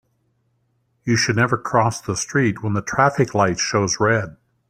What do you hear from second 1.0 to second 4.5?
You should never cross the street when the traffic light shows red.